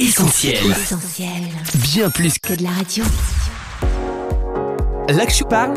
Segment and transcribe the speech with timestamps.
[0.00, 0.70] Essentiel.
[0.70, 1.28] Essentiel.
[1.74, 3.04] Bien plus que Que de la radio.
[5.08, 5.74] là que je parle.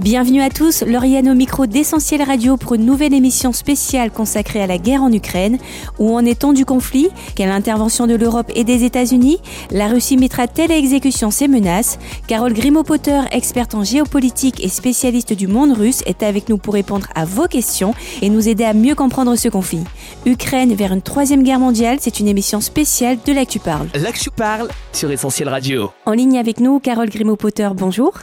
[0.00, 4.66] Bienvenue à tous, Lauriane au micro d'Essentiel Radio pour une nouvelle émission spéciale consacrée à
[4.66, 5.58] la guerre en Ukraine.
[5.98, 7.10] Où en est-on du conflit?
[7.34, 9.40] Quelle intervention de l'Europe et des États-Unis?
[9.70, 11.98] La Russie mettra-t-elle à exécution ses menaces?
[12.26, 17.06] Carole Grimaud-Potter, experte en géopolitique et spécialiste du monde russe, est avec nous pour répondre
[17.14, 17.92] à vos questions
[18.22, 19.84] et nous aider à mieux comprendre ce conflit.
[20.24, 23.88] Ukraine vers une troisième guerre mondiale, c'est une émission spéciale de l'Actu Parle.
[24.34, 25.90] Parle sur Essentiel Radio.
[26.06, 28.14] En ligne avec nous, Carole Grimaud-Potter, bonjour.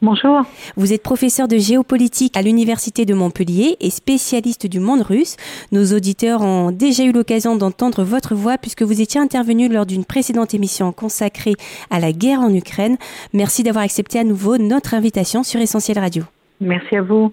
[0.00, 0.42] Bonjour.
[0.76, 5.36] Vous êtes professeur de géopolitique à l'Université de Montpellier et spécialiste du monde russe.
[5.72, 10.04] Nos auditeurs ont déjà eu l'occasion d'entendre votre voix puisque vous étiez intervenu lors d'une
[10.04, 11.54] précédente émission consacrée
[11.90, 12.96] à la guerre en Ukraine.
[13.32, 16.22] Merci d'avoir accepté à nouveau notre invitation sur Essentiel Radio.
[16.60, 17.32] Merci à vous.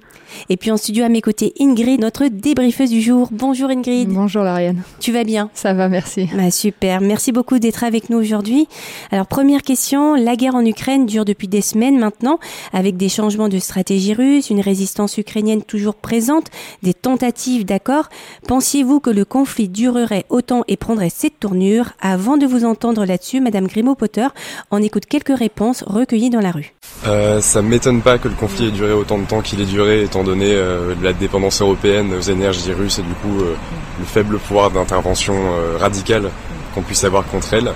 [0.50, 3.30] Et puis en studio à mes côtés, Ingrid, notre débriefeuse du jour.
[3.32, 4.10] Bonjour Ingrid.
[4.10, 5.50] Bonjour Lauriane, Tu vas bien?
[5.54, 6.30] Ça va, merci.
[6.36, 8.68] bah super, merci beaucoup d'être avec nous aujourd'hui.
[9.12, 12.40] Alors première question, la guerre en Ukraine dure depuis des semaines maintenant,
[12.72, 16.48] avec des changements de stratégie russe, une résistance ukrainienne toujours présente,
[16.84, 18.10] des tentatives d'accord.
[18.48, 21.94] Pensiez-vous que le conflit durerait autant et prendrait cette tournure?
[22.00, 24.28] Avant de vous entendre là-dessus, Madame Grimaud-Potter,
[24.70, 26.74] on écoute quelques réponses recueillies dans la rue.
[27.08, 30.04] Euh, ça m'étonne pas que le conflit ait duré autant de temps qu'il ait duré,
[30.04, 33.56] étant donné euh, la dépendance européenne aux énergies russes et du coup euh,
[34.00, 36.30] le faible pouvoir d'intervention euh, radicale
[36.74, 37.72] qu'on puisse avoir contre elle.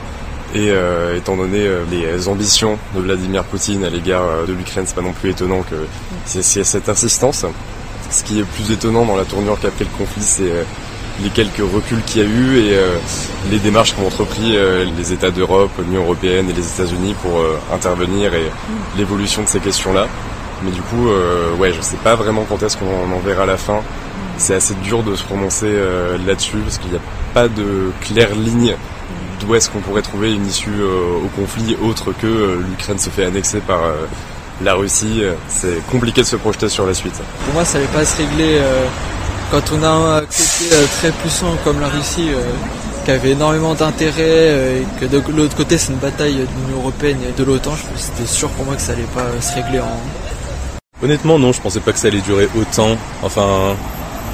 [0.56, 5.02] Et euh, étant donné les ambitions de Vladimir Poutine à l'égard de l'Ukraine, c'est pas
[5.04, 5.76] non plus étonnant que
[6.26, 7.46] c'est cette insistance.
[8.10, 10.52] Ce qui est plus étonnant dans la tournure qu'a pris le conflit, c'est
[11.22, 12.76] les quelques reculs qu'il y a eu et
[13.52, 14.58] les démarches qu'ont entrepris
[14.98, 18.50] les États d'Europe, l'Union européenne et les États-Unis pour intervenir et
[18.98, 20.08] l'évolution de ces questions-là.
[20.64, 23.58] Mais du coup, euh, ouais, je sais pas vraiment quand est-ce qu'on en verra la
[23.58, 23.82] fin.
[24.40, 27.02] C'est assez dur de se prononcer euh, là-dessus parce qu'il n'y a
[27.34, 28.76] pas de claire ligne
[29.42, 33.10] d'où est-ce qu'on pourrait trouver une issue euh, au conflit autre que euh, l'Ukraine se
[33.10, 33.80] fait annexer par
[34.62, 35.24] la Russie.
[35.48, 37.16] C'est compliqué de se projeter sur la suite.
[37.46, 38.62] Pour moi, ça n'allait pas se régler
[39.52, 42.30] quand on a un côté très puissant comme la Russie,
[43.06, 47.20] qui avait énormément d'intérêt, et que de l'autre côté, c'est une bataille de l'Union Européenne
[47.28, 47.72] et de l'OTAN.
[47.96, 50.00] C'était sûr pour moi que ça allait pas se régler en.
[51.02, 52.98] Honnêtement, non, je pensais pas que ça allait durer autant.
[53.24, 53.76] Enfin,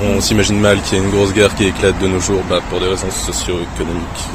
[0.02, 2.60] on s'imagine mal qu'il y ait une grosse guerre qui éclate de nos jours bah,
[2.70, 4.26] pour des raisons socio-économiques.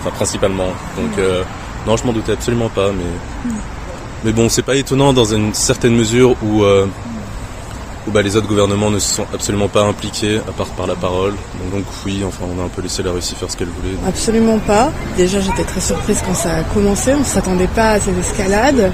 [0.00, 0.68] Enfin, principalement.
[0.96, 1.42] Donc, euh,
[1.86, 2.90] non, je m'en doutais absolument pas.
[2.92, 3.52] Mais,
[4.24, 6.86] mais bon, c'est pas étonnant dans une certaine mesure où, euh,
[8.06, 10.96] où bah, les autres gouvernements ne se sont absolument pas impliqués, à part par la
[10.96, 11.32] parole.
[11.62, 13.96] Donc, donc oui, enfin, on a un peu laissé la Russie faire ce qu'elle voulait.
[14.06, 14.92] Absolument pas.
[15.16, 17.14] Déjà, j'étais très surprise quand ça a commencé.
[17.14, 18.92] On ne s'attendait pas à cette escalade.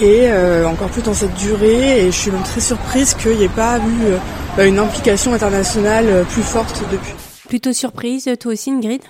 [0.00, 2.06] Et euh, encore plus dans cette durée.
[2.06, 4.18] Et je suis même très surprise qu'il n'y ait pas eu euh,
[4.56, 7.14] bah, une implication internationale euh, plus forte depuis.
[7.48, 9.02] Plutôt surprise, toi aussi Ingrid?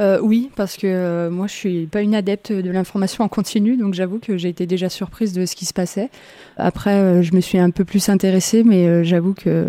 [0.00, 3.76] Euh, oui, parce que euh, moi je suis pas une adepte de l'information en continu,
[3.76, 6.08] donc j'avoue que j'ai été déjà surprise de ce qui se passait.
[6.56, 9.66] Après, euh, je me suis un peu plus intéressée, mais euh, j'avoue que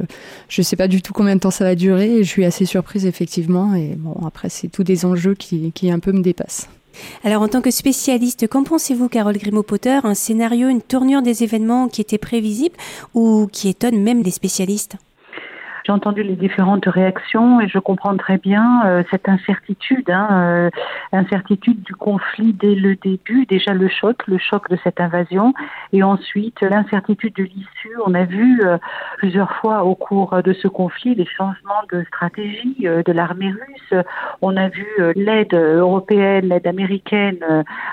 [0.47, 2.65] je sais pas du tout combien de temps ça va durer et je suis assez
[2.65, 3.75] surprise effectivement.
[3.75, 6.69] Et bon, après c'est tous des enjeux qui, qui un peu me dépassent.
[7.23, 9.99] Alors en tant que spécialiste, qu'en pensez-vous Carole Grimaud-Potter?
[10.03, 12.75] Un scénario, une tournure des événements qui était prévisible
[13.13, 14.97] ou qui étonne même les spécialistes?
[15.85, 20.69] J'ai entendu les différentes réactions et je comprends très bien euh, cette incertitude, hein, euh,
[21.11, 25.53] incertitude du conflit dès le début, déjà le choc, le choc de cette invasion,
[25.91, 27.97] et ensuite l'incertitude de l'issue.
[28.05, 28.77] On a vu euh,
[29.17, 34.03] plusieurs fois au cours de ce conflit les changements de stratégie euh, de l'armée russe.
[34.41, 37.39] On a vu l'aide européenne, l'aide américaine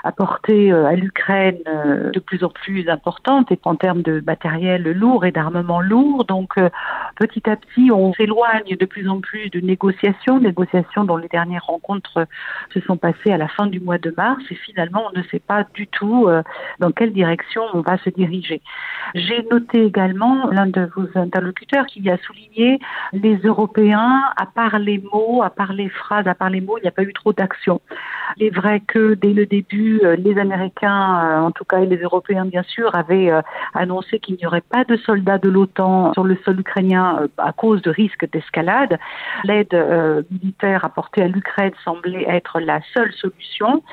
[0.03, 5.31] apportée à l'Ukraine de plus en plus importante et en termes de matériel lourd et
[5.31, 6.25] d'armement lourd.
[6.25, 6.55] Donc
[7.15, 11.65] petit à petit, on s'éloigne de plus en plus de négociations, négociations dont les dernières
[11.65, 12.27] rencontres
[12.73, 15.39] se sont passées à la fin du mois de mars et finalement on ne sait
[15.39, 16.43] pas du tout euh,
[16.79, 18.61] dans quelle direction on va se diriger.
[19.15, 22.79] J'ai noté également l'un de vos interlocuteurs qui a souligné
[23.13, 26.81] les Européens, à part les mots, à part les phrases, à part les mots, il
[26.81, 27.81] n'y a pas eu trop d'action.
[28.37, 31.97] Il est vrai que dès le début, euh, les Américains, euh, en tout cas les
[31.97, 33.31] Européens bien sûr, avaient
[33.73, 37.70] annoncé qu'il n'y aurait pas de soldats de l'OTAN sur le sol ukrainien à cause
[37.79, 38.99] de risques d'escalade.
[39.43, 43.83] L'aide euh, militaire apportée à l'Ukraine semblait être la seule solution.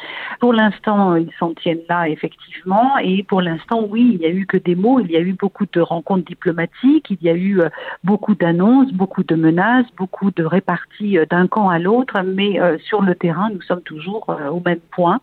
[0.40, 4.46] Pour l'instant, ils s'en tiennent là effectivement, et pour l'instant, oui, il n'y a eu
[4.46, 7.60] que des mots, il y a eu beaucoup de rencontres diplomatiques, il y a eu
[7.60, 7.68] euh,
[8.02, 13.02] beaucoup d'annonces, beaucoup de menaces, beaucoup de réparties euh, d'un camp à l'autre, mais sur
[13.02, 15.20] le terrain, nous sommes toujours au même point,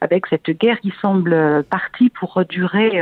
[0.00, 3.00] avec cette guerre qui semble partie pour durer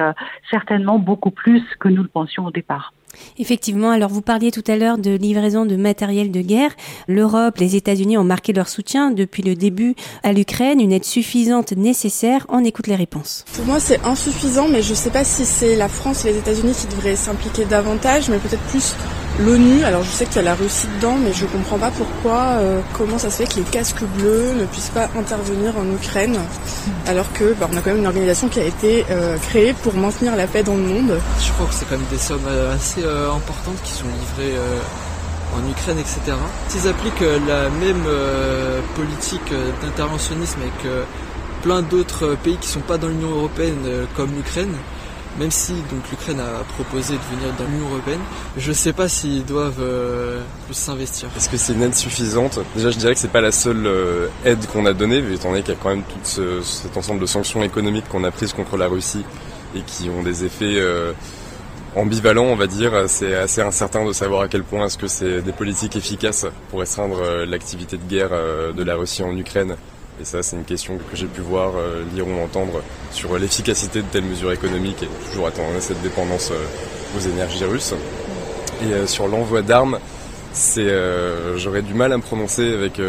[0.50, 2.92] certainement beaucoup plus que nous le pensions au départ.
[3.38, 6.70] Effectivement, alors vous parliez tout à l'heure de livraison de matériel de guerre.
[7.08, 11.72] L'Europe, les États-Unis ont marqué leur soutien depuis le début à l'Ukraine, une aide suffisante
[11.72, 12.46] nécessaire.
[12.48, 13.44] On écoute les réponses.
[13.54, 16.38] Pour moi, c'est insuffisant, mais je ne sais pas si c'est la France et les
[16.38, 18.94] États-Unis qui devraient s'impliquer davantage, mais peut-être plus
[19.44, 19.84] l'ONU.
[19.84, 22.40] Alors je sais qu'il y a la Russie dedans, mais je ne comprends pas pourquoi,
[22.58, 26.38] euh, comment ça se fait que les casques bleus ne puissent pas intervenir en Ukraine,
[27.06, 29.94] alors que bah, on a quand même une organisation qui a été euh, créée pour
[29.94, 31.20] maintenir la paix dans le monde.
[31.44, 34.56] Je crois que c'est quand même des sommes euh, assez importantes qui sont livrées
[35.54, 36.20] en Ukraine, etc.
[36.68, 38.04] S'ils appliquent la même
[38.94, 39.52] politique
[39.82, 41.08] d'interventionnisme avec
[41.62, 44.74] plein d'autres pays qui ne sont pas dans l'Union européenne, comme l'Ukraine,
[45.38, 48.20] même si donc l'Ukraine a proposé de venir dans l'Union européenne,
[48.56, 50.40] je ne sais pas s'ils doivent euh,
[50.70, 51.28] s'investir.
[51.36, 52.58] Est-ce que c'est une aide suffisante?
[52.74, 55.62] Déjà, je dirais que c'est pas la seule euh, aide qu'on a donnée, étant donné
[55.62, 58.76] qu'il y a quand même tout cet ensemble de sanctions économiques qu'on a prises contre
[58.76, 59.24] la Russie
[59.74, 61.12] et qui ont des effets euh,
[61.96, 62.92] ambivalents, on va dire.
[63.06, 66.80] C'est assez incertain de savoir à quel point est-ce que c'est des politiques efficaces pour
[66.80, 68.30] restreindre l'activité de guerre
[68.74, 69.76] de la Russie en Ukraine
[70.20, 72.82] et ça, c'est une question que j'ai pu voir, euh, lire ou entendre
[73.12, 77.94] sur l'efficacité de telles mesures économiques et toujours attendre cette dépendance euh, aux énergies russes.
[78.82, 79.98] Et euh, sur l'envoi d'armes,
[80.52, 80.86] c'est,
[81.56, 83.00] j'aurais du mal à me prononcer avec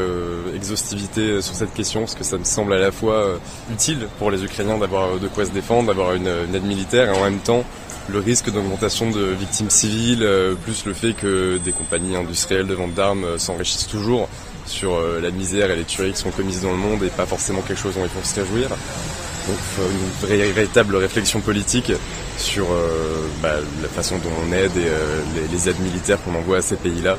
[0.55, 3.38] exhaustivité sur cette question parce que ça me semble à la fois
[3.69, 7.21] utile pour les Ukrainiens d'avoir de quoi se défendre, d'avoir une, aide militaire et en
[7.21, 7.65] même temps
[8.07, 10.25] le risque d'augmentation de victimes civiles,
[10.63, 14.29] plus le fait que des compagnies industrielles de vente d'armes s'enrichissent toujours
[14.65, 17.25] sur euh, la misère et les tueries qui sont commises dans le monde et pas
[17.25, 18.69] forcément quelque chose dont il faut se réjouir.
[18.69, 19.57] Donc
[19.92, 21.92] une véritable réflexion politique
[22.38, 25.21] sur euh, bah, la façon dont on aide et euh,
[25.51, 27.18] les, aides militaires qu'on envoie à ces pays-là.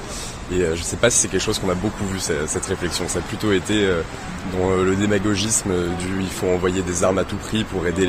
[0.50, 3.08] Et je ne sais pas si c'est quelque chose qu'on a beaucoup vu, cette, réflexion.
[3.08, 3.88] Ça a plutôt été
[4.52, 8.04] dans le démagogisme du il faut envoyer des armes à tout prix pour aider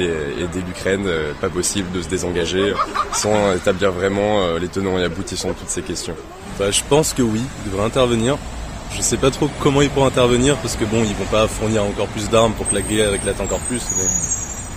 [0.68, 1.08] l'Ukraine,
[1.40, 2.74] pas possible de se désengager,
[3.14, 6.16] sans établir vraiment les tenants et aboutissants de toutes ces questions.
[6.60, 8.38] Bah, je pense que oui, il devrait intervenir.
[8.96, 11.84] Je sais pas trop comment ils pourront intervenir parce que bon, ils vont pas fournir
[11.84, 13.82] encore plus d'armes pour que la guerre éclate encore plus.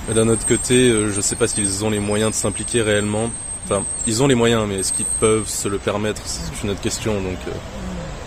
[0.08, 3.30] Mais, d'un autre côté, euh, je sais pas s'ils ont les moyens de s'impliquer réellement.
[3.64, 6.22] Enfin, ils ont les moyens, mais est-ce qu'ils peuvent se le permettre?
[6.24, 7.14] C'est une autre question.
[7.14, 7.52] Donc, euh,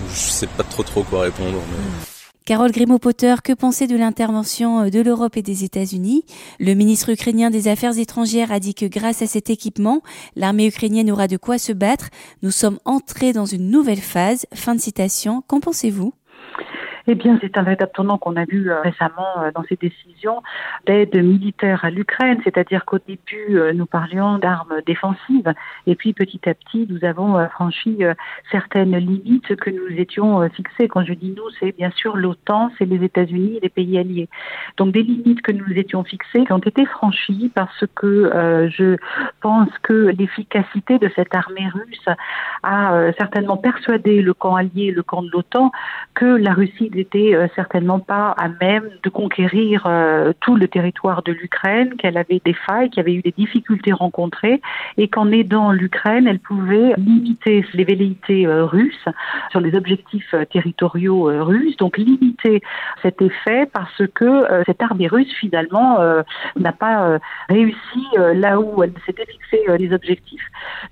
[0.09, 1.57] je sais pas trop trop quoi répondre.
[1.71, 2.10] Mais...
[2.43, 6.25] Carole Grimaud-Potter, que penser de l'intervention euh, de l'Europe et des États-Unis?
[6.59, 10.01] Le ministre ukrainien des Affaires étrangères a dit que grâce à cet équipement,
[10.35, 12.09] l'armée ukrainienne aura de quoi se battre.
[12.41, 14.47] Nous sommes entrés dans une nouvelle phase.
[14.55, 15.43] Fin de citation.
[15.45, 16.13] Qu'en pensez-vous?
[17.07, 20.43] Eh bien, c'est un véritable tournant qu'on a vu euh, récemment euh, dans ces décisions
[20.85, 25.53] d'aide militaire à l'Ukraine, c'est-à-dire qu'au début, euh, nous parlions d'armes défensives,
[25.87, 27.99] et puis petit à petit, nous avons franchi
[28.51, 30.87] certaines limites que nous étions fixées.
[30.87, 34.29] Quand je dis nous, c'est bien sûr l'OTAN, c'est les États-Unis et les pays alliés.
[34.77, 38.97] Donc des limites que nous étions fixées qui ont été franchies parce que je
[39.41, 42.05] pense que l'efficacité de cette armée russe
[42.63, 45.71] a certainement persuadé le camp allié, le camp de l'OTAN,
[46.13, 51.23] que la Russie n'était euh, certainement pas à même de conquérir euh, tout le territoire
[51.23, 54.61] de l'Ukraine, qu'elle avait des failles, qu'il y avait eu des difficultés rencontrées,
[54.97, 59.07] et qu'en aidant l'Ukraine, elle pouvait limiter les velléités euh, russes
[59.51, 62.61] sur les objectifs territoriaux russes, donc limiter
[63.01, 65.99] cet effet parce que cette armée russe finalement
[66.57, 70.45] n'a pas réussi là où elle s'était fixé les objectifs.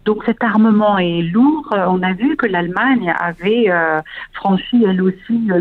[0.05, 1.67] Donc cet armement est lourd.
[1.71, 3.67] On a vu que l'Allemagne avait
[4.33, 5.53] franchi elle aussi une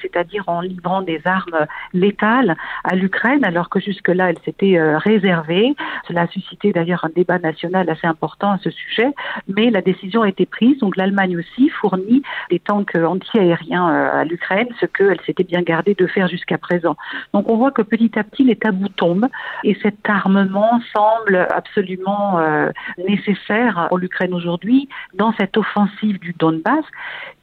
[0.00, 5.74] c'est-à-dire en livrant des armes létales à l'Ukraine, alors que jusque-là, elle s'était euh, réservée.
[6.06, 9.08] Cela a suscité d'ailleurs un débat national assez important à ce sujet,
[9.48, 10.78] mais la décision a été prise.
[10.78, 15.94] Donc l'Allemagne aussi fournit des tanks anti-aériens euh, à l'Ukraine, ce qu'elle s'était bien gardée
[15.94, 16.96] de faire jusqu'à présent.
[17.32, 19.28] Donc on voit que petit à petit, les tabous tombent
[19.64, 26.84] et cet armement semble absolument euh, nécessaire pour l'Ukraine aujourd'hui dans cette offensive du Donbass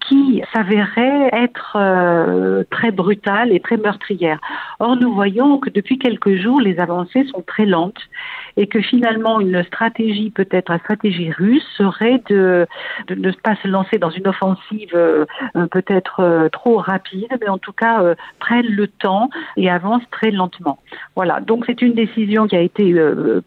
[0.07, 4.39] qui s'avérait être euh, très brutale et très meurtrière.
[4.79, 8.01] Or, nous voyons que depuis quelques jours, les avancées sont très lentes
[8.57, 12.67] et que finalement, une stratégie, peut-être la stratégie russe, serait de,
[13.09, 15.25] ne pas se lancer dans une offensive euh,
[15.71, 20.79] peut-être euh, trop rapide, mais en tout cas prenne le temps et avance très lentement.
[21.15, 22.93] Voilà, donc c'est une décision qui a été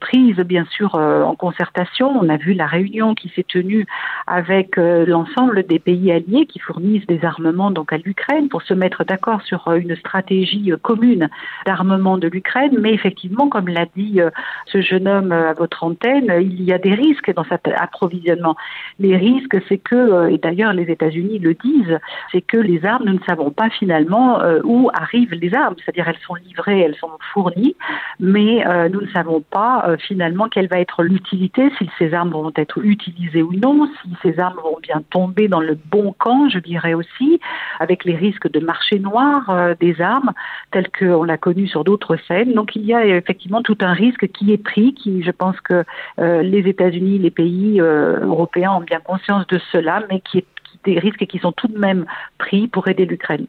[0.01, 2.11] prise, bien sûr, en concertation.
[2.11, 3.87] On a vu la réunion qui s'est tenue
[4.27, 9.05] avec l'ensemble des pays alliés qui fournissent des armements donc à l'Ukraine pour se mettre
[9.05, 11.29] d'accord sur une stratégie commune
[11.67, 12.77] d'armement de l'Ukraine.
[12.81, 14.21] Mais effectivement, comme l'a dit
[14.67, 18.57] ce jeune homme à votre antenne, il y a des risques dans cet approvisionnement.
[18.99, 21.99] Les risques, c'est que, et d'ailleurs les États-Unis le disent,
[22.33, 26.23] c'est que les armes, nous ne savons pas finalement où arrivent les armes, c'est-à-dire elles
[26.27, 27.77] sont livrées, elles sont fournies,
[28.21, 32.79] mais nous ne savons pas finalement quelle va être l'utilité, si ces armes vont être
[32.85, 36.95] utilisées ou non, si ces armes vont bien tomber dans le bon camp, je dirais
[36.95, 37.41] aussi,
[37.81, 40.33] avec les risques de marché noir euh, des armes,
[40.71, 42.53] tel qu'on l'a connu sur d'autres scènes.
[42.53, 45.85] Donc il y a effectivement tout un risque qui est pris, qui je pense que
[46.21, 50.47] euh, les États-Unis, les pays euh, européens ont bien conscience de cela, mais qui est
[50.85, 52.07] des risques qui sont tout de même
[52.39, 53.47] pris pour aider l'Ukraine.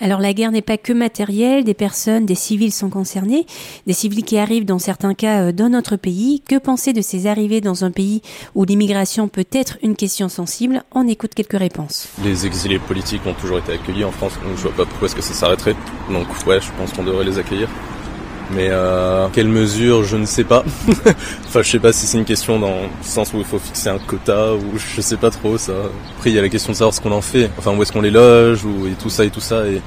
[0.00, 3.46] Alors la guerre n'est pas que matérielle, des personnes, des civils sont concernés,
[3.86, 6.42] des civils qui arrivent dans certains cas euh, dans notre pays.
[6.46, 8.22] Que penser de ces arrivées dans un pays
[8.54, 10.82] où l'immigration peut être une question sensible?
[10.92, 12.12] On écoute quelques réponses.
[12.24, 15.16] Les exilés politiques ont toujours été accueillis en France, donc je vois pas pourquoi est-ce
[15.16, 15.76] que ça s'arrêterait.
[16.10, 17.68] Donc ouais, je pense qu'on devrait les accueillir.
[18.52, 20.64] Mais euh, quelle mesure, je ne sais pas.
[21.46, 23.88] enfin, je sais pas si c'est une question dans le sens où il faut fixer
[23.90, 25.72] un quota ou je sais pas trop ça.
[26.16, 27.50] Après, il y a la question de savoir ce qu'on en fait.
[27.58, 29.66] Enfin, où est-ce qu'on les loge ou et tout ça et tout ça.
[29.66, 29.80] Et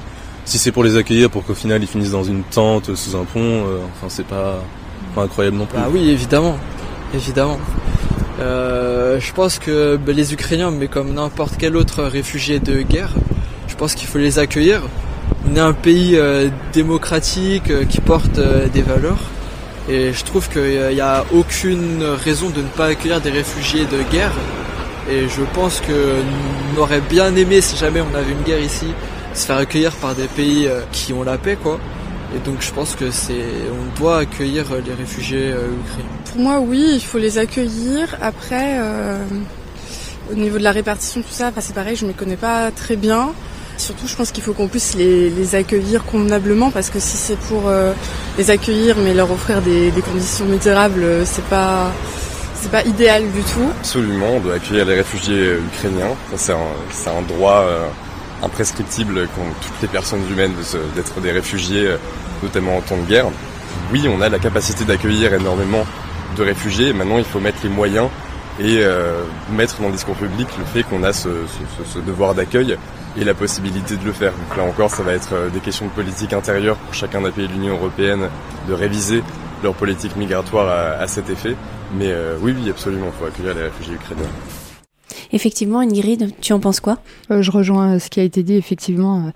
[0.44, 3.24] si c'est pour les accueillir pour qu'au final ils finissent dans une tente sous un
[3.24, 4.62] pont, euh, enfin c'est pas,
[5.14, 5.78] pas, incroyable non plus.
[5.78, 6.58] Ah oui, évidemment,
[7.14, 7.58] évidemment.
[8.40, 13.12] Euh, je pense que ben, les Ukrainiens, mais comme n'importe quel autre réfugié de guerre,
[13.68, 14.82] je pense qu'il faut les accueillir
[15.46, 19.18] on est un pays euh, démocratique euh, qui porte euh, des valeurs.
[19.88, 24.02] Et je trouve qu'il n'y a aucune raison de ne pas accueillir des réfugiés de
[24.10, 24.32] guerre.
[25.10, 28.86] Et je pense qu'on aurait bien aimé, si jamais on avait une guerre ici,
[29.34, 31.78] se faire accueillir par des pays qui ont la paix, quoi.
[32.34, 36.08] Et donc je pense que c'est, on doit accueillir les réfugiés ukrainiens.
[36.32, 38.16] Pour moi, oui, il faut les accueillir.
[38.22, 38.80] Après,
[40.32, 42.96] au niveau de la répartition, tout ça, c'est pareil, je ne me connais pas très
[42.96, 43.34] bien.
[43.76, 47.68] Surtout, je pense qu'il faut qu'on puisse les, accueillir convenablement parce que si c'est pour
[47.68, 47.92] euh,
[48.38, 51.92] les accueillir mais leur offrir des, conditions misérables, euh, c'est pas
[52.54, 53.68] c'est pas idéal du tout.
[53.80, 56.14] Absolument, on doit accueillir les réfugiés ukrainiens.
[56.36, 57.86] C'est un, droit euh,
[58.42, 60.52] imprescriptible qu'ont toutes les personnes humaines
[60.94, 61.94] d'être des réfugiés,
[62.42, 63.26] notamment en temps de guerre.
[63.92, 65.84] Oui, on a la capacité d'accueillir énormément
[66.38, 66.94] de réfugiés.
[66.94, 68.08] Maintenant, il faut mettre les moyens
[68.60, 68.84] et
[69.52, 71.28] mettre dans le discours public le fait qu'on a ce
[72.06, 72.76] devoir d'accueil
[73.16, 74.32] et la possibilité de le faire.
[74.32, 77.30] Donc là encore, ça va être euh, des questions de politique intérieure pour chacun des
[77.30, 78.28] pays de l'Union européenne
[78.68, 79.22] de réviser
[79.62, 80.68] leur politique migratoire
[81.00, 81.56] à, cet effet.
[81.96, 84.28] Mais euh, oui, oui, absolument, il faut accueillir les réfugiés ukrainiens.
[85.32, 86.98] Effectivement, Ingrid, tu en penses quoi?
[87.30, 89.32] Euh, Je rejoins ce qui a été dit, effectivement.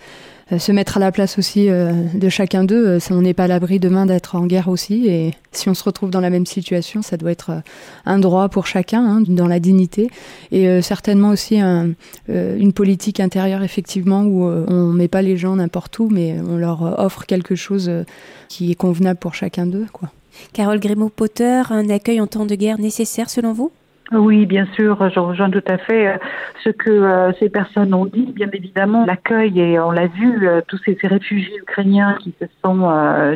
[0.53, 2.87] Euh, se mettre à la place aussi euh, de chacun d'eux.
[2.87, 5.07] Euh, on n'est pas à l'abri demain d'être en guerre aussi.
[5.09, 7.63] Et si on se retrouve dans la même situation, ça doit être
[8.07, 10.09] un droit pour chacun, hein, dans la dignité.
[10.51, 15.99] Et certainement aussi une politique intérieure, effectivement, où on ne met pas les gens n'importe
[15.99, 17.91] où, mais on leur offre quelque chose
[18.49, 19.87] qui est convenable pour chacun d'eux.
[19.93, 20.11] Quoi.
[20.53, 23.73] Carole Grémaud-Potter, un accueil en temps de guerre nécessaire selon vous?
[24.13, 26.17] Oui, bien sûr, je rejoins tout à fait euh,
[26.65, 28.33] ce que euh, ces personnes ont dit.
[28.33, 32.91] Bien évidemment, l'accueil, et on l'a vu, euh, tous ces, réfugiés ukrainiens qui se sont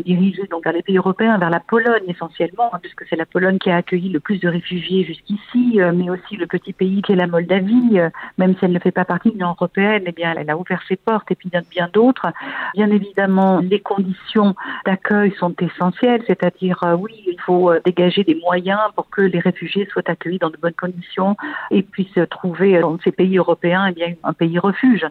[0.04, 3.58] dirigés donc vers les pays européens, vers la Pologne essentiellement, hein, puisque c'est la Pologne
[3.58, 7.16] qui a accueilli le plus de réfugiés jusqu'ici, mais aussi le petit pays qui est
[7.16, 7.98] la Moldavie,
[8.36, 10.82] même si elle ne fait pas partie de l'Union européenne, eh bien, elle a ouvert
[10.88, 12.26] ses portes, et puis bien, bien d'autres.
[12.74, 19.08] Bien évidemment, les conditions d'accueil sont essentielles, c'est-à-dire, oui, il faut dégager des moyens pour
[19.08, 21.36] que les réfugiés soient accueillis dans de bonnes conditions
[21.70, 25.06] et puissent trouver dans ces pays européens eh bien, un pays refuge.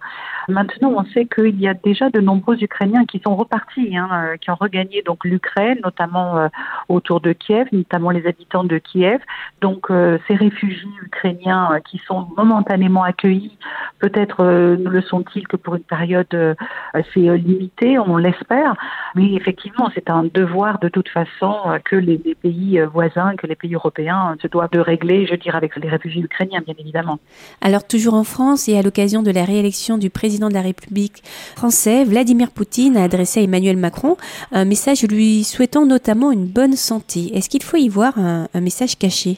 [0.47, 4.37] Maintenant, on sait qu'il y a déjà de nombreux Ukrainiens qui sont repartis, hein, euh,
[4.37, 6.47] qui ont regagné donc l'Ukraine, notamment euh,
[6.89, 9.19] autour de Kiev, notamment les habitants de Kiev.
[9.61, 13.57] Donc euh, ces réfugiés ukrainiens qui sont momentanément accueillis,
[13.99, 16.55] peut-être ne le sont-ils que pour une période
[16.93, 18.75] assez limitée, on l'espère.
[19.15, 21.55] Mais effectivement, c'est un devoir de toute façon
[21.85, 25.89] que les, pays voisins, que les pays européens se doivent de régler, dire avec les
[25.89, 27.19] réfugiés ukrainiens, bien évidemment.
[27.61, 31.23] Alors, toujours en France et à l'occasion de la réélection du président de la République
[31.55, 34.17] français, Vladimir Poutine a adressé à Emmanuel Macron
[34.51, 37.35] un message lui souhaitant notamment une bonne santé.
[37.35, 39.37] Est-ce qu'il faut y voir un, message caché?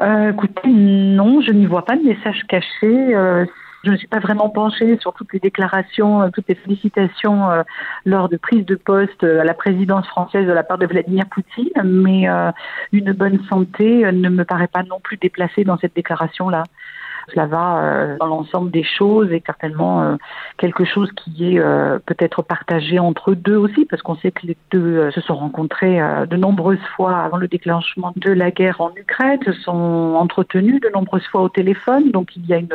[0.00, 2.64] Euh, écoutez, non, je n'y vois pas de message caché.
[3.14, 3.44] Euh,
[3.84, 7.62] je ne suis pas vraiment penchée sur toutes les déclarations, euh, toutes les félicitations euh,
[8.04, 11.24] lors de prise de poste euh, à la présidence française de la part de Vladimir
[11.26, 12.26] Poutine, mais
[12.92, 16.64] une bonne santé ne me paraît pas non plus déplacée dans cette déclaration-là.
[17.32, 20.16] Cela va dans l'ensemble des choses et certainement
[20.58, 21.60] quelque chose qui est
[22.06, 26.36] peut-être partagé entre deux aussi, parce qu'on sait que les deux se sont rencontrés de
[26.36, 31.26] nombreuses fois avant le déclenchement de la guerre en Ukraine, se sont entretenus de nombreuses
[31.26, 32.68] fois au téléphone, donc il y a une,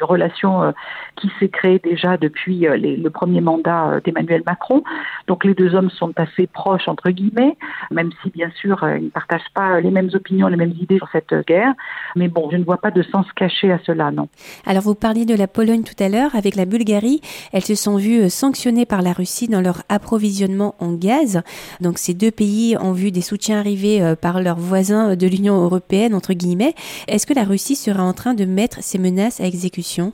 [0.00, 0.74] relation
[1.16, 4.82] qui s'est créée déjà depuis le premier mandat d'Emmanuel Macron.
[5.26, 7.56] Donc les deux hommes sont assez proches entre guillemets,
[7.90, 11.08] même si bien sûr ils ne partagent pas les mêmes opinions, les mêmes idées sur
[11.12, 11.72] cette guerre.
[12.16, 14.28] Mais bon, je ne vois pas de sens caché à cela, non.
[14.66, 17.20] Alors vous parliez de la Pologne tout à l'heure, avec la Bulgarie,
[17.52, 21.42] elles se sont vues sanctionnées par la Russie dans leur approvisionnement en gaz.
[21.80, 25.62] Donc ces deux pays ont vu des soutiens arriver euh, par leurs voisins de l'Union
[25.62, 26.74] européenne, entre guillemets.
[27.08, 30.12] Est-ce que la Russie sera en train de mettre ces menaces à exécution?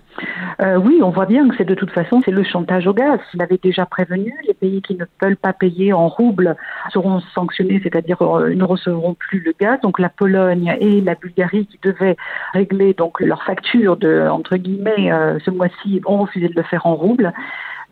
[0.61, 3.21] Euh, oui, on voit bien que c'est de toute façon, c'est le chantage au gaz.
[3.33, 6.57] Il avait déjà prévenu, les pays qui ne veulent pas payer en roubles
[6.93, 9.81] seront sanctionnés, c'est-à-dire euh, ne recevront plus le gaz.
[9.83, 12.17] Donc la Pologne et la Bulgarie qui devaient
[12.55, 16.85] régler donc leur facture de entre guillemets euh, ce mois-ci ont refusé de le faire
[16.85, 17.33] en roubles.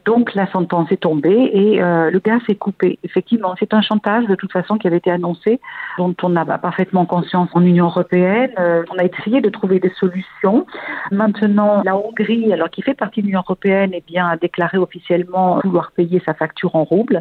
[0.07, 3.01] Donc la sentence est tombée et euh, le gaz est coupé.
[3.03, 5.61] Effectivement, c'est un chantage de toute façon qui avait été annoncé,
[5.99, 8.53] dont on a parfaitement conscience en Union européenne.
[8.61, 10.65] Euh, on a essayé de trouver des solutions.
[11.11, 15.91] Maintenant, la Hongrie, alors qui fait partie de l'Union européenne, eh a déclaré officiellement vouloir
[15.91, 17.21] payer sa facture en roubles.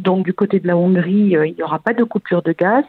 [0.00, 2.84] Donc du côté de la Hongrie, euh, il n'y aura pas de coupure de gaz.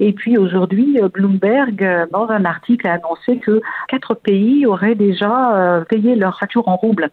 [0.00, 6.14] Et puis aujourd'hui, Bloomberg, dans un article, a annoncé que quatre pays auraient déjà payé
[6.14, 7.10] leur facture en roubles.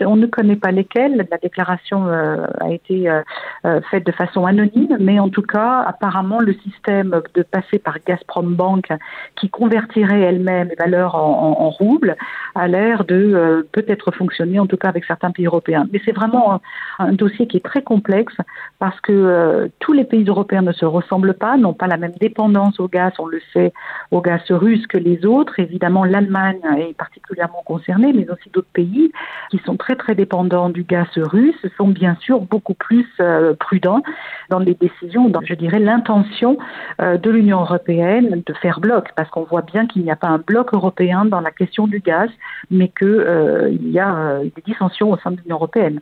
[0.00, 3.22] On ne connaît pas lesquels la déclaration euh, a été euh,
[3.64, 7.96] euh, faite de façon anonyme, mais en tout cas, apparemment, le système de passer par
[8.06, 8.88] Gazprom Bank,
[9.36, 12.16] qui convertirait elle-même les valeurs en, roubles,
[12.54, 15.86] a l'air de peut-être fonctionner, en tout cas avec certains pays européens.
[15.92, 16.60] Mais c'est vraiment
[16.98, 18.36] un, dossier qui est très complexe
[18.78, 22.78] parce que tous les pays européens ne se ressemblent pas, n'ont pas la même dépendance
[22.78, 23.72] au gaz, on le sait,
[24.10, 25.58] au gaz russe que les autres.
[25.58, 29.12] Évidemment, l'Allemagne est particulièrement concernée, mais aussi d'autres pays
[29.50, 34.02] qui sont très très dépendants du gaz russes sont bien sûr beaucoup plus euh, prudents
[34.50, 36.58] dans les décisions, dans, je dirais, l'intention
[37.00, 40.28] euh, de l'Union européenne de faire bloc, parce qu'on voit bien qu'il n'y a pas
[40.28, 42.30] un bloc européen dans la question du gaz,
[42.70, 46.00] mais qu'il euh, y a des dissensions au sein de l'Union européenne.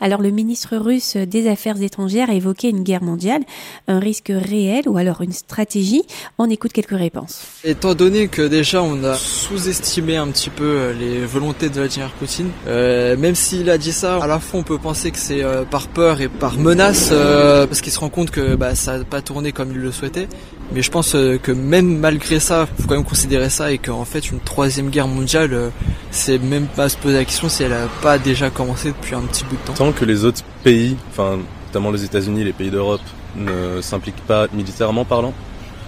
[0.00, 3.42] Alors le ministre russe des Affaires étrangères a évoqué une guerre mondiale,
[3.88, 6.02] un risque réel ou alors une stratégie.
[6.38, 7.60] On écoute quelques réponses.
[7.64, 12.10] Étant donné que déjà on a sous-estimé un petit peu euh, les volontés de Vladimir
[12.12, 15.42] Poutine, euh, même s'il a dit ça, à la fois on peut penser que c'est
[15.42, 19.04] euh, par peur et par menace, parce qu'il se rend compte que bah, ça n'a
[19.04, 20.28] pas tourné comme il le souhaitait.
[20.72, 24.30] Mais je pense que même malgré ça, faut quand même considérer ça et qu'en fait
[24.30, 25.70] une troisième guerre mondiale,
[26.10, 29.22] c'est même pas se poser la question si elle a pas déjà commencé depuis un
[29.22, 29.74] petit bout de temps.
[29.74, 33.02] Tant que les autres pays, enfin notamment les États-Unis, les pays d'Europe,
[33.36, 35.34] ne s'impliquent pas militairement parlant,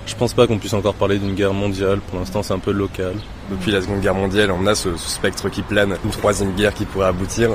[0.07, 1.99] je pense pas qu'on puisse encore parler d'une guerre mondiale.
[1.99, 3.15] Pour l'instant, c'est un peu local.
[3.51, 6.85] Depuis la Seconde Guerre mondiale, on a ce, spectre qui plane, une troisième guerre qui
[6.85, 7.51] pourrait aboutir.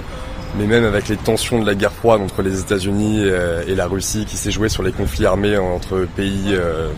[0.58, 3.88] Mais même avec les tensions de la guerre froide entre les États-Unis euh, et la
[3.88, 6.90] Russie, qui s'est jouée sur les conflits armés entre pays euh,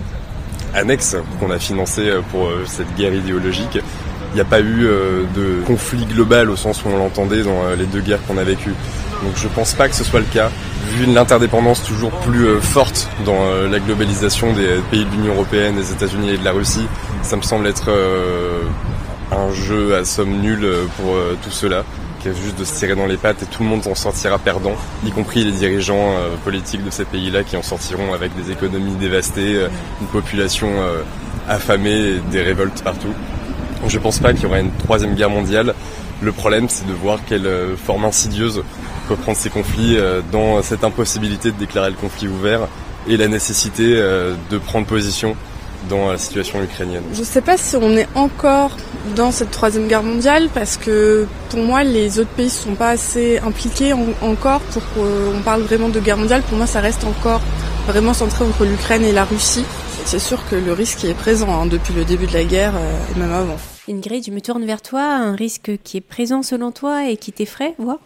[0.74, 3.78] annexes qu'on a financés euh, pour cette guerre idéologique,
[4.32, 4.88] il n'y a pas eu
[5.36, 8.74] de conflit global au sens où on l'entendait dans les deux guerres qu'on a vécues.
[9.22, 10.50] Donc je pense pas que ce soit le cas.
[10.98, 13.38] Vu l'interdépendance toujours plus forte dans
[13.70, 16.88] la globalisation des pays de l'Union Européenne, des États-Unis et de la Russie,
[17.22, 17.92] ça me semble être
[19.32, 21.84] un jeu à somme nulle pour tout cela
[22.24, 24.40] qui est juste de se tirer dans les pattes et tout le monde en sortira
[24.40, 24.74] perdant,
[25.06, 29.68] y compris les dirigeants politiques de ces pays-là qui en sortiront avec des économies dévastées,
[30.02, 30.70] une population
[31.50, 33.14] affamée et des révoltes partout.
[33.88, 35.76] Je pense pas qu'il y aura une troisième guerre mondiale.
[36.22, 38.64] Le problème, c'est de voir quelle forme insidieuse
[39.08, 42.68] peut prendre ces conflits euh, dans cette impossibilité de déclarer le conflit ouvert
[43.08, 45.36] et la nécessité euh, de prendre position
[45.90, 47.04] dans la situation ukrainienne.
[47.14, 48.78] Je ne sais pas si on est encore
[49.16, 52.90] dans cette troisième guerre mondiale parce que pour moi les autres pays ne sont pas
[52.90, 56.42] assez impliqués encore pour qu'on parle vraiment de guerre mondiale.
[56.44, 57.42] Pour moi ça reste encore
[57.88, 59.66] vraiment centré entre l'Ukraine et la Russie.
[60.06, 63.16] C'est sûr que le risque est présent hein, depuis le début de la guerre euh,
[63.16, 63.58] et même avant.
[63.90, 65.02] Ingrid, je me tourne vers toi.
[65.02, 67.98] Un risque qui est présent selon toi et qui t'effraie, voir?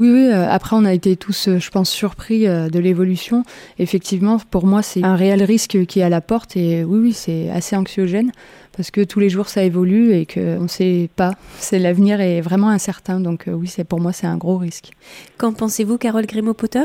[0.00, 0.30] Oui, oui.
[0.32, 3.42] Euh, après, on a été tous, euh, je pense, surpris euh, de l'évolution.
[3.78, 6.56] Effectivement, pour moi, c'est un réel risque qui est à la porte.
[6.56, 8.32] Et oui, oui, c'est assez anxiogène
[8.76, 11.32] parce que tous les jours, ça évolue et qu'on ne sait pas.
[11.58, 13.20] C'est l'avenir est vraiment incertain.
[13.20, 14.92] Donc oui, c'est pour moi, c'est un gros risque.
[15.38, 16.84] Qu'en pensez-vous, Carole Grimaud-Potter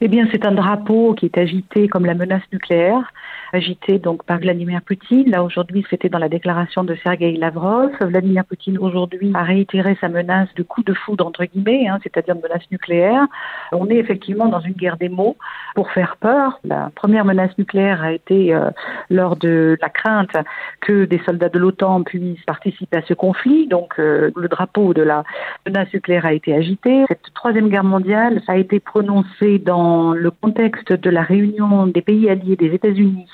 [0.00, 3.12] Eh bien, c'est un drapeau qui est agité comme la menace nucléaire
[3.52, 5.30] agité donc par Vladimir Poutine.
[5.30, 7.90] Là aujourd'hui, c'était dans la déclaration de Sergei Lavrov.
[8.00, 12.34] Vladimir Poutine aujourd'hui a réitéré sa menace de coup de foudre entre guillemets, hein, c'est-à-dire
[12.36, 13.26] menace nucléaire.
[13.72, 15.36] On est effectivement dans une guerre des mots
[15.74, 16.60] pour faire peur.
[16.64, 18.70] La première menace nucléaire a été euh,
[19.10, 20.36] lors de la crainte
[20.80, 23.66] que des soldats de l'OTAN puissent participer à ce conflit.
[23.66, 25.24] Donc euh, le drapeau de la
[25.66, 27.04] menace nucléaire a été agité.
[27.08, 32.28] Cette troisième guerre mondiale, a été prononcé dans le contexte de la réunion des pays
[32.28, 33.28] alliés des États-Unis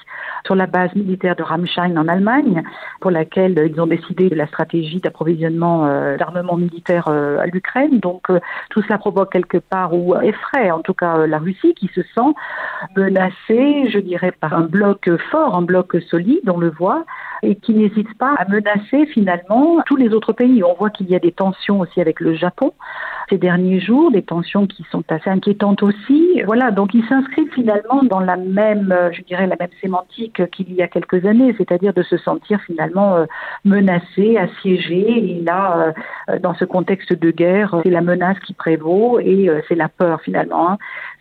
[0.45, 2.63] sur la base militaire de Ramstein en Allemagne,
[3.01, 7.99] pour laquelle ils ont décidé de la stratégie d'approvisionnement euh, d'armement militaire euh, à l'Ukraine.
[8.01, 8.41] Donc euh,
[8.71, 12.33] tout cela provoque quelque part ou effraie en tout cas la Russie qui se sent
[12.97, 17.05] menacée, je dirais, par un bloc fort, un bloc solide, on le voit,
[17.43, 20.63] et qui n'hésite pas à menacer finalement tous les autres pays.
[20.65, 22.73] On voit qu'il y a des tensions aussi avec le Japon
[23.29, 26.43] ces derniers jours, des tensions qui sont assez inquiétantes aussi.
[26.47, 30.73] Voilà, donc il s'inscrit finalement dans la même, euh, je dirais, la même sémantique qu'il
[30.75, 33.27] y a quelques années, c'est-à-dire de se sentir finalement euh,
[33.65, 35.39] menacé, assiégé.
[35.39, 35.95] Et là,
[36.29, 40.21] euh, dans ce contexte de guerre, c'est la menace qui prévaut et c'est la peur
[40.21, 40.73] finalement.
[40.73, 40.79] Hein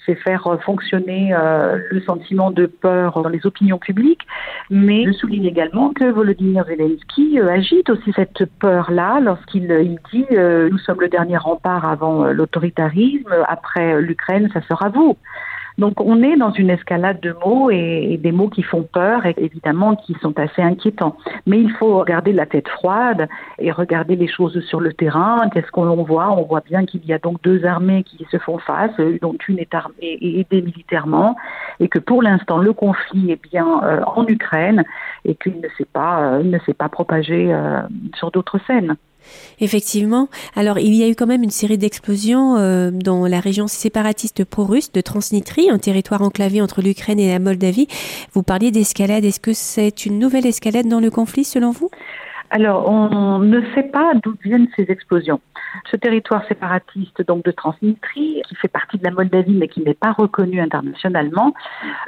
[0.07, 4.25] c'est faire fonctionner euh, le sentiment de peur dans les opinions publiques,
[4.69, 10.25] mais je souligne également que Volodymyr Zelensky euh, agite aussi cette peur-là lorsqu'il il dit
[10.31, 15.17] euh, nous sommes le dernier rempart avant l'autoritarisme, après l'Ukraine, ça sera vous.
[15.77, 19.35] Donc on est dans une escalade de mots et, des mots qui font peur et
[19.37, 21.17] évidemment qui sont assez inquiétants.
[21.45, 23.27] Mais il faut regarder la tête froide
[23.59, 25.49] et regarder les choses sur le terrain.
[25.53, 26.31] Qu'est-ce qu'on voit?
[26.31, 29.59] On voit bien qu'il y a donc deux armées qui se font face, dont une
[29.59, 31.35] est armée et aidée militairement,
[31.79, 34.83] et que pour l'instant le conflit est bien euh, en Ukraine
[35.25, 37.81] et qu'il ne s'est pas, euh, pas propagé euh,
[38.15, 38.95] sur d'autres scènes.
[39.59, 40.29] Effectivement.
[40.55, 44.43] Alors, il y a eu quand même une série d'explosions euh, dans la région séparatiste
[44.45, 47.87] pro-russe de Transnistrie, un territoire enclavé entre l'Ukraine et la Moldavie.
[48.33, 49.25] Vous parliez d'escalade.
[49.25, 51.89] Est-ce que c'est une nouvelle escalade dans le conflit, selon vous?
[52.49, 55.41] Alors, on ne sait pas d'où viennent ces explosions.
[55.91, 59.93] Ce territoire séparatiste donc de Transnistrie, qui fait partie de la Moldavie mais qui n'est
[59.93, 61.53] pas reconnu internationalement,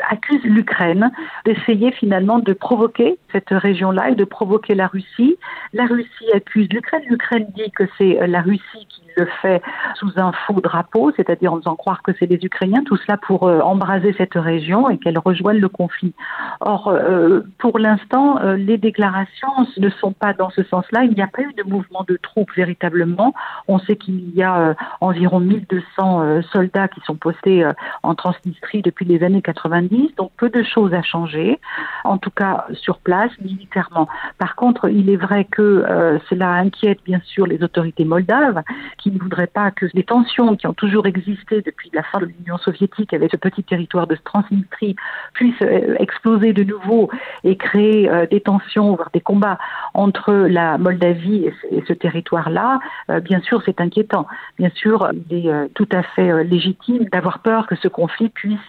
[0.09, 1.11] accuse l'Ukraine
[1.45, 5.37] d'essayer finalement de provoquer cette région-là et de provoquer la Russie.
[5.73, 7.03] La Russie accuse l'Ukraine.
[7.09, 9.61] L'Ukraine dit que c'est la Russie qui le fait
[9.95, 13.47] sous un faux drapeau, c'est-à-dire en faisant croire que c'est les Ukrainiens, tout cela pour
[13.47, 16.13] euh, embraser cette région et qu'elle rejoigne le conflit.
[16.61, 21.03] Or, euh, pour l'instant, euh, les déclarations ne sont pas dans ce sens-là.
[21.03, 23.33] Il n'y a pas eu de mouvement de troupes véritablement.
[23.67, 27.69] On sait qu'il y a environ 1200 soldats qui sont postés
[28.03, 31.59] en Transnistrie depuis les années 90, donc peu de choses à changer,
[32.03, 34.07] en tout cas sur place, militairement.
[34.37, 38.61] Par contre, il est vrai que cela inquiète bien sûr les autorités moldaves
[38.97, 42.25] qui ne voudraient pas que les tensions qui ont toujours existé depuis la fin de
[42.25, 44.95] l'Union soviétique avec ce petit territoire de Transnistrie
[45.33, 47.09] puissent euh, exploser de nouveau
[47.43, 49.57] et créer euh, des tensions, voire des combats
[49.93, 52.79] entre la Moldavie et ce territoire-là,
[53.09, 54.27] euh, bien sûr, c'est inquiétant.
[54.57, 58.59] Bien sûr, il est tout à fait légitime d'avoir peur que ce conflit puisse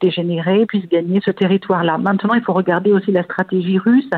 [0.00, 1.98] dégénérer, puisse gagner ce territoire-là.
[1.98, 4.10] Maintenant, il faut regarder aussi la stratégie russe.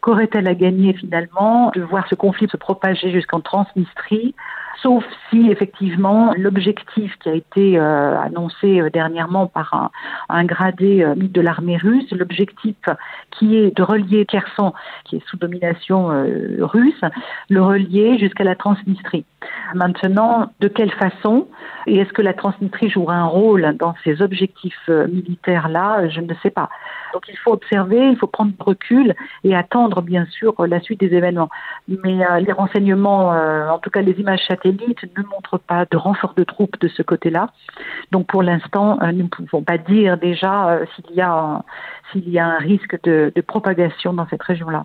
[0.00, 4.34] Qu'aurait-elle à gagner finalement de voir ce conflit se propager jusqu'en Transnistrie?
[4.82, 9.90] Sauf si effectivement l'objectif qui a été euh, annoncé euh, dernièrement par un,
[10.28, 12.76] un gradé euh, de l'armée russe, l'objectif
[13.30, 14.72] qui est de relier Kherson,
[15.04, 16.08] qui est sous domination
[16.60, 17.00] russe,
[17.48, 19.24] le relier jusqu'à la Transnistrie.
[19.74, 21.48] Maintenant, de quelle façon
[21.86, 26.50] et est-ce que la Transnistrie jouera un rôle dans ces objectifs militaires-là Je ne sais
[26.50, 26.70] pas.
[27.12, 31.14] Donc il faut observer, il faut prendre recul et attendre bien sûr la suite des
[31.14, 31.50] événements.
[31.88, 36.44] Mais les renseignements, en tout cas les images satellites, ne montrent pas de renfort de
[36.44, 37.50] troupes de ce côté-là.
[38.12, 41.62] Donc pour l'instant, euh, nous ne pouvons pas dire déjà euh, s'il y a un,
[42.12, 44.84] s'il y a un risque de propagation dans cette région-là.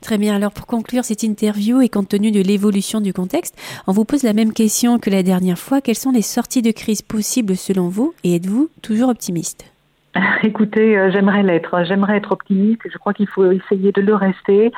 [0.00, 0.34] Très bien.
[0.34, 4.22] Alors pour conclure cette interview et compte tenu de l'évolution du contexte, on vous pose
[4.22, 5.80] la même question que la dernière fois.
[5.80, 9.73] Quelles sont les sorties de crise possibles selon vous et êtes-vous toujours optimiste?
[10.42, 11.84] Écoutez, euh, j'aimerais l'être.
[11.84, 14.72] J'aimerais être optimiste je crois qu'il faut essayer de le rester.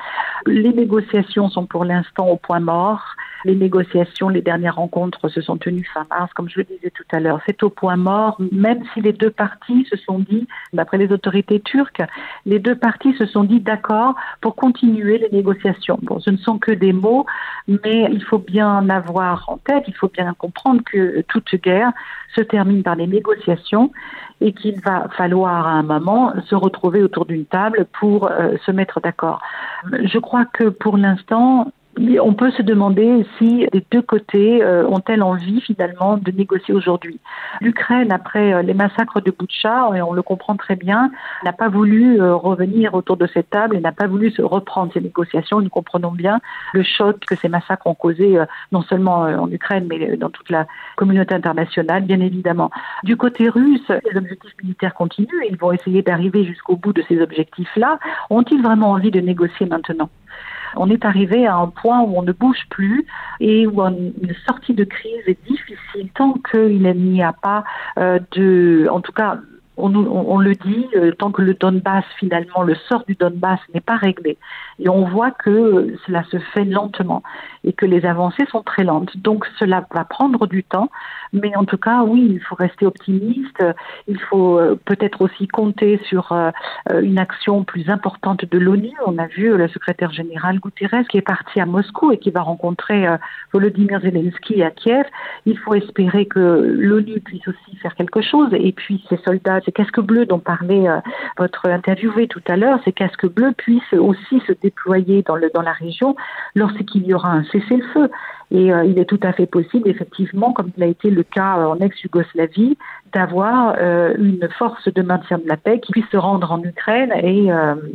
[0.46, 3.03] Les négociations sont pour l'instant au point mort.
[3.44, 7.05] Les négociations, les dernières rencontres se sont tenues fin mars, comme je le disais tout
[7.12, 7.40] à l'heure.
[7.46, 11.61] C'est au point mort, même si les deux parties se sont dit, d'après les autorités
[11.61, 12.03] turques,
[12.44, 15.99] les deux parties se sont dit d'accord pour continuer les négociations.
[16.03, 17.27] Bon, ce ne sont que des mots,
[17.68, 21.92] mais il faut bien avoir en tête, il faut bien comprendre que toute guerre
[22.35, 23.92] se termine par des négociations
[24.40, 28.70] et qu'il va falloir à un moment se retrouver autour d'une table pour euh, se
[28.70, 29.40] mettre d'accord.
[29.92, 31.72] Je crois que pour l'instant,
[32.21, 37.21] on peut se demander si les deux côtés euh, ont-elles envie finalement de négocier aujourd'hui.
[37.61, 41.11] L'Ukraine, après euh, les massacres de Boutcha, et on le comprend très bien,
[41.45, 44.93] n'a pas voulu euh, revenir autour de cette table et n'a pas voulu se reprendre
[44.93, 45.61] ces négociations.
[45.61, 46.41] Nous comprenons bien
[46.75, 48.39] le choc que ces massacres ont causé
[48.73, 52.71] non seulement en Ukraine, mais dans toute la communauté internationale, bien évidemment.
[53.05, 57.03] Du côté russe, les objectifs militaires continuent et ils vont essayer d'arriver jusqu'au bout de
[57.09, 57.99] ces objectifs-là.
[58.31, 60.11] Ont-ils vraiment envie de négocier maintenant?
[60.77, 63.07] On est arrivé à un point où on ne bouge plus
[63.41, 67.65] et où une sortie de crise est difficile tant qu'il n'y a pas
[67.99, 69.39] euh, de, en tout cas,
[69.77, 73.81] on, on, le dit, euh, tant que le Donbass, finalement, le sort du Donbass n'est
[73.81, 74.39] pas réglé.
[74.79, 77.23] Et on voit que cela se fait lentement
[77.65, 79.17] et que les avancées sont très lentes.
[79.17, 80.89] Donc cela va prendre du temps,
[81.33, 83.62] mais en tout cas, oui, il faut rester optimiste.
[84.09, 86.51] Il faut euh, peut-être aussi compter sur euh,
[87.03, 88.93] une action plus importante de l'ONU.
[89.07, 92.41] On a vu le secrétaire général Guterres qui est parti à Moscou et qui va
[92.43, 93.07] rencontrer
[93.53, 95.07] Volodymyr Zelensky à Kiev.
[95.45, 96.39] Il faut espérer que
[96.79, 98.49] l'ONU puisse aussi faire quelque chose.
[98.53, 101.01] Et puis ces soldats ces casques bleus dont parlait euh,
[101.37, 105.61] votre interviewé tout à l'heure, ces casques bleus puissent aussi se déployer dans, le, dans
[105.61, 106.17] la région
[106.55, 108.11] lorsqu'il y aura un cessez-le-feu.
[108.53, 111.67] Et euh, il est tout à fait possible, effectivement, comme il a été le cas
[111.67, 112.79] en ex-Yougoslavie,
[113.13, 117.13] d'avoir euh, une force de maintien de la paix qui puisse se rendre en Ukraine
[117.13, 117.49] et,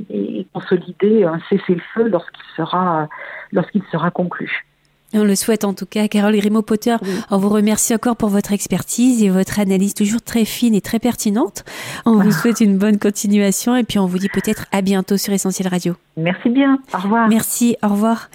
[0.10, 3.08] et consolider un cessez-le-feu lorsqu'il sera,
[3.54, 4.66] lorsqu'il sera conclu.
[5.14, 6.08] On le souhaite en tout cas.
[6.08, 6.96] Carole Grimaud-Potter,
[7.30, 11.00] on vous remercie encore pour votre expertise et votre analyse toujours très fine et très
[11.00, 11.64] pertinente.
[12.06, 15.34] On vous souhaite une bonne continuation et puis on vous dit peut-être à bientôt sur
[15.34, 15.96] Essentiel Radio.
[16.18, 16.80] Merci bien.
[16.94, 17.28] Au revoir.
[17.28, 17.76] Merci.
[17.84, 18.30] Au revoir.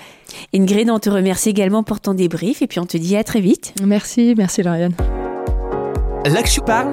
[0.54, 3.40] Ingrid, on te remercie également pour ton débrief et puis on te dit à très
[3.40, 3.74] vite.
[3.82, 4.34] Merci.
[4.36, 4.94] Merci Lauriane.
[6.24, 6.90] Là que je parle.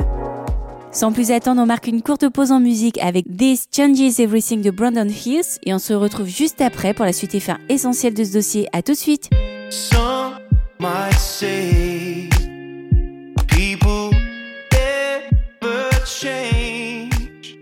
[0.92, 4.70] Sans plus attendre, on marque une courte pause en musique avec This Changes Everything de
[4.70, 8.24] Brandon Hills et on se retrouve juste après pour la suite et fin essentielle de
[8.24, 8.68] ce dossier.
[8.74, 9.32] À tout de suite.
[9.74, 10.36] Some
[10.80, 12.30] might say
[13.48, 14.12] people
[14.72, 17.58] never change.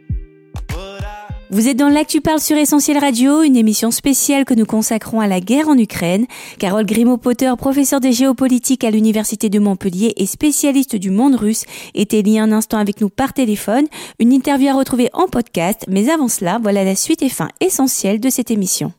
[1.51, 5.27] Vous êtes dans l'Actu Parle sur Essentiel Radio, une émission spéciale que nous consacrons à
[5.27, 6.25] la guerre en Ukraine.
[6.59, 11.63] Carole Grimaud-Potter, professeur de géopolitique à l'Université de Montpellier et spécialiste du monde russe,
[11.95, 13.85] était lié un instant avec nous par téléphone.
[14.19, 18.19] Une interview à retrouver en podcast, mais avant cela, voilà la suite et fin essentielle
[18.19, 18.91] de cette émission.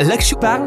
[0.00, 0.64] L'Actu Parle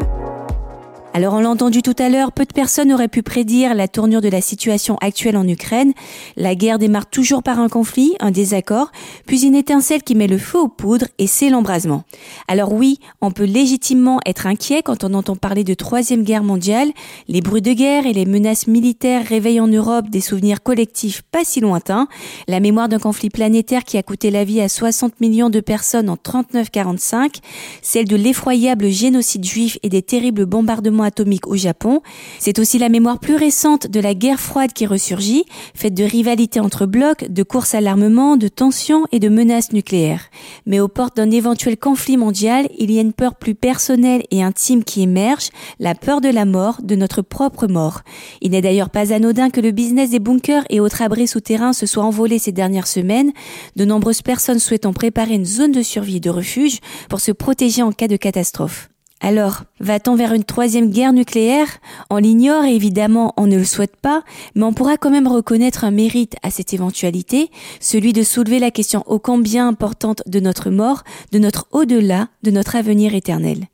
[1.12, 4.20] alors on l'a entendu tout à l'heure, peu de personnes auraient pu prédire la tournure
[4.20, 5.92] de la situation actuelle en Ukraine.
[6.36, 8.92] La guerre démarre toujours par un conflit, un désaccord,
[9.26, 12.04] puis une étincelle qui met le feu aux poudres et c'est l'embrasement.
[12.46, 16.90] Alors oui, on peut légitimement être inquiet quand on entend parler de troisième guerre mondiale.
[17.26, 21.42] Les bruits de guerre et les menaces militaires réveillent en Europe des souvenirs collectifs pas
[21.42, 22.06] si lointains.
[22.46, 26.08] La mémoire d'un conflit planétaire qui a coûté la vie à 60 millions de personnes
[26.08, 27.40] en 39-45,
[27.82, 32.00] celle de l'effroyable génocide juif et des terribles bombardements atomique au Japon.
[32.38, 36.60] C'est aussi la mémoire plus récente de la guerre froide qui ressurgit, faite de rivalités
[36.60, 40.30] entre blocs, de courses à l'armement, de tensions et de menaces nucléaires.
[40.66, 44.42] Mais aux portes d'un éventuel conflit mondial, il y a une peur plus personnelle et
[44.42, 48.02] intime qui émerge, la peur de la mort, de notre propre mort.
[48.40, 51.86] Il n'est d'ailleurs pas anodin que le business des bunkers et autres abris souterrains se
[51.86, 53.32] soit envolé ces dernières semaines,
[53.76, 57.82] de nombreuses personnes souhaitant préparer une zone de survie et de refuge pour se protéger
[57.82, 58.89] en cas de catastrophe.
[59.22, 61.68] Alors, va-t-on vers une troisième guerre nucléaire?
[62.08, 64.22] On l'ignore et évidemment on ne le souhaite pas,
[64.54, 68.70] mais on pourra quand même reconnaître un mérite à cette éventualité, celui de soulever la
[68.70, 71.02] question ô combien importante de notre mort,
[71.32, 73.66] de notre au-delà, de notre avenir éternel.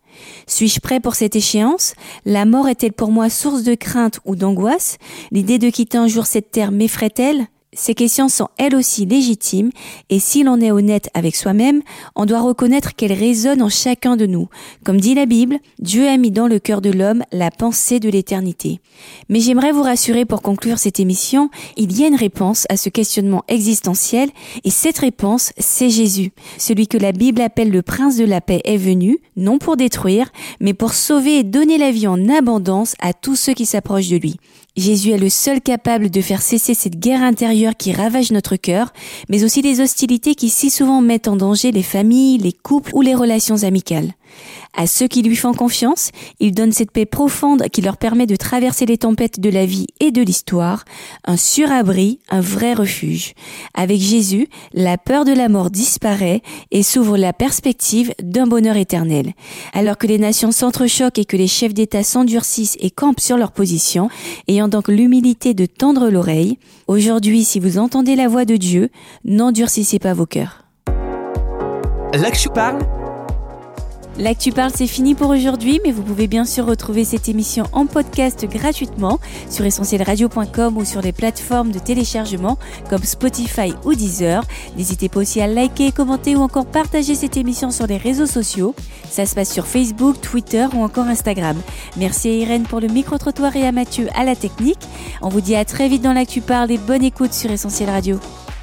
[0.48, 1.94] Suis-je prêt pour cette échéance?
[2.24, 4.98] La mort est-elle pour moi source de crainte ou d'angoisse?
[5.30, 7.46] L'idée de quitter un jour cette terre m'effraie-t-elle?
[7.72, 9.70] Ces questions sont elles aussi légitimes
[10.08, 11.82] et si l'on est honnête avec soi-même,
[12.14, 14.48] on doit reconnaître qu'elles résonnent en chacun de nous.
[14.84, 18.08] Comme dit la Bible, Dieu a mis dans le cœur de l'homme la pensée de
[18.08, 18.80] l'éternité.
[19.28, 22.88] Mais j'aimerais vous rassurer pour conclure cette émission, il y a une réponse à ce
[22.88, 24.30] questionnement existentiel
[24.64, 26.32] et cette réponse, c'est Jésus.
[26.58, 30.32] Celui que la Bible appelle le prince de la paix est venu, non pour détruire,
[30.60, 34.16] mais pour sauver et donner la vie en abondance à tous ceux qui s'approchent de
[34.16, 34.36] lui.
[34.76, 38.92] Jésus est le seul capable de faire cesser cette guerre intérieure qui ravage notre cœur,
[39.30, 43.00] mais aussi les hostilités qui si souvent mettent en danger les familles, les couples ou
[43.00, 44.12] les relations amicales.
[44.74, 46.10] À ceux qui lui font confiance,
[46.40, 49.86] il donne cette paix profonde qui leur permet de traverser les tempêtes de la vie
[50.00, 50.84] et de l'histoire,
[51.24, 53.34] un surabri, un vrai refuge.
[53.74, 59.32] Avec Jésus, la peur de la mort disparaît et s'ouvre la perspective d'un bonheur éternel.
[59.72, 63.52] Alors que les nations s'entrechoquent et que les chefs d'État s'endurcissent et campent sur leur
[63.52, 64.08] position,
[64.48, 68.90] ayant donc l'humilité de tendre l'oreille, aujourd'hui, si vous entendez la voix de Dieu,
[69.24, 70.66] n'endurcissez pas vos cœurs.
[72.14, 72.78] Je parle,
[74.18, 77.84] L'actu parle, c'est fini pour aujourd'hui, mais vous pouvez bien sûr retrouver cette émission en
[77.84, 82.56] podcast gratuitement sur essentielradio.com ou sur les plateformes de téléchargement
[82.88, 84.42] comme Spotify ou Deezer.
[84.78, 88.74] N'hésitez pas aussi à liker, commenter ou encore partager cette émission sur les réseaux sociaux.
[89.10, 91.56] Ça se passe sur Facebook, Twitter ou encore Instagram.
[91.98, 94.80] Merci à Irène pour le micro-trottoir et à Mathieu à la technique.
[95.20, 98.18] On vous dit à très vite dans l'actu parle et bonne écoute sur Essentiel Radio.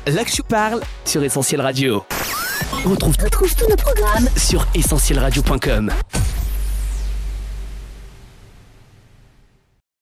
[0.08, 2.04] L'actu parle sur Essentiel Radio.
[2.86, 5.92] Retrouve, tous nos programmes sur essentielradio.com.